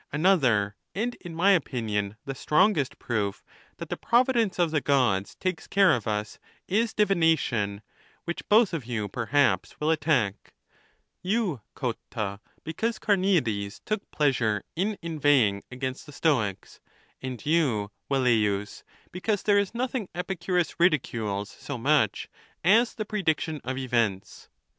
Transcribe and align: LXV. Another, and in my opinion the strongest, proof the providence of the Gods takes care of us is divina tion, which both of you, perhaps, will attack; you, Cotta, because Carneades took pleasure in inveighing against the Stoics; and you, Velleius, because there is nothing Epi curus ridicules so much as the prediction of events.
LXV. 0.01 0.09
Another, 0.13 0.75
and 0.95 1.13
in 1.21 1.35
my 1.35 1.51
opinion 1.51 2.17
the 2.25 2.33
strongest, 2.33 2.97
proof 2.97 3.43
the 3.77 3.95
providence 3.95 4.57
of 4.57 4.71
the 4.71 4.81
Gods 4.81 5.35
takes 5.35 5.67
care 5.67 5.95
of 5.95 6.07
us 6.07 6.39
is 6.67 6.95
divina 6.95 7.37
tion, 7.37 7.83
which 8.23 8.41
both 8.49 8.73
of 8.73 8.85
you, 8.87 9.07
perhaps, 9.07 9.79
will 9.79 9.91
attack; 9.91 10.55
you, 11.21 11.61
Cotta, 11.75 12.39
because 12.63 12.97
Carneades 12.97 13.79
took 13.85 14.09
pleasure 14.09 14.63
in 14.75 14.97
inveighing 15.03 15.61
against 15.69 16.07
the 16.07 16.11
Stoics; 16.13 16.79
and 17.21 17.45
you, 17.45 17.91
Velleius, 18.09 18.81
because 19.11 19.43
there 19.43 19.59
is 19.59 19.75
nothing 19.75 20.09
Epi 20.15 20.35
curus 20.35 20.73
ridicules 20.79 21.47
so 21.51 21.77
much 21.77 22.27
as 22.63 22.95
the 22.95 23.05
prediction 23.05 23.61
of 23.63 23.77
events. 23.77 24.49